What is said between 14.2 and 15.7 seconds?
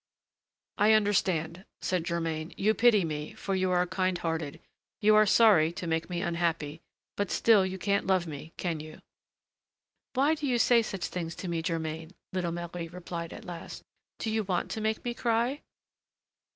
you want to make me cry?"